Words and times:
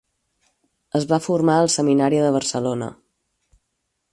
Es 0.99 1.05
va 1.11 1.19
formar 1.25 1.57
al 1.65 1.69
seminari 1.75 2.23
de 2.25 2.33
Barcelona. 2.37 2.89